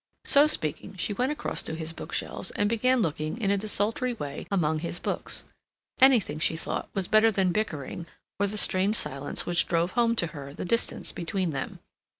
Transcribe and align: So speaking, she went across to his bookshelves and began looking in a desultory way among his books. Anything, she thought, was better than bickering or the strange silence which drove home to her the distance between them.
So 0.25 0.47
speaking, 0.47 0.95
she 0.97 1.13
went 1.13 1.31
across 1.31 1.61
to 1.61 1.75
his 1.75 1.93
bookshelves 1.93 2.49
and 2.49 2.67
began 2.67 3.03
looking 3.03 3.39
in 3.39 3.51
a 3.51 3.57
desultory 3.59 4.13
way 4.15 4.47
among 4.49 4.79
his 4.79 4.97
books. 4.97 5.43
Anything, 5.99 6.39
she 6.39 6.55
thought, 6.55 6.89
was 6.95 7.07
better 7.07 7.31
than 7.31 7.51
bickering 7.51 8.07
or 8.39 8.47
the 8.47 8.57
strange 8.57 8.95
silence 8.95 9.45
which 9.45 9.67
drove 9.67 9.91
home 9.91 10.15
to 10.15 10.27
her 10.33 10.55
the 10.55 10.65
distance 10.65 11.11
between 11.11 11.51
them. 11.51 11.81